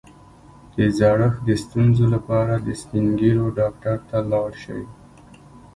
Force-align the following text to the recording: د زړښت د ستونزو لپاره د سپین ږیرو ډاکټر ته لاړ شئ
د 0.75 0.77
زړښت 0.97 1.39
د 1.49 1.49
ستونزو 1.63 2.05
لپاره 2.15 2.53
د 2.57 2.67
سپین 2.81 3.05
ږیرو 3.19 3.45
ډاکټر 3.59 3.97
ته 4.09 4.17
لاړ 4.31 4.49
شئ 4.63 4.83